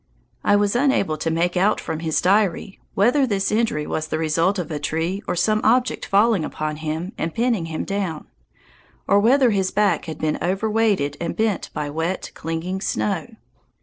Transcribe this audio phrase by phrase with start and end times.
[0.43, 4.57] I was unable to make out from his diary whether this injury was the result
[4.57, 8.25] of a tree or some object falling upon him and pinning him down,
[9.07, 13.35] or whether his back had been overweighted and bent by wet, clinging snow.